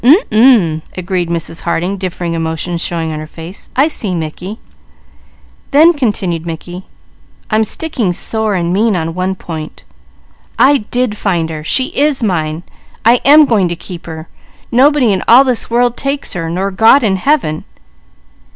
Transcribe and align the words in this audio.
"Um 0.03 0.15
m 0.31 0.81
uh!" 0.83 0.89
agreed 0.97 1.29
Mrs. 1.29 1.61
Harding, 1.61 1.95
differing 1.95 2.33
emotions 2.33 2.81
showing 2.81 3.13
on 3.13 3.19
her 3.19 3.27
face. 3.27 3.69
"I 3.75 3.87
see, 3.87 4.15
Mickey." 4.15 4.57
"Then," 5.69 5.93
continued 5.93 6.43
Mickey, 6.43 6.85
"I'm 7.51 7.63
sticking 7.63 8.11
sore 8.11 8.55
and 8.55 8.73
mean 8.73 8.95
on 8.95 9.13
one 9.13 9.35
point. 9.35 9.83
I 10.57 10.77
did 10.89 11.15
find 11.15 11.51
her! 11.51 11.63
She 11.63 11.89
is 11.89 12.23
mine! 12.23 12.63
I 13.05 13.21
am 13.23 13.45
going 13.45 13.67
to 13.67 13.75
keep 13.75 14.07
her! 14.07 14.27
Nobody 14.71 15.13
in 15.13 15.21
all 15.27 15.43
this 15.43 15.69
world 15.69 15.95
takes 15.95 16.33
her, 16.33 16.49
nor 16.49 16.71
God 16.71 17.03
in 17.03 17.17
Heaven!" 17.17 17.63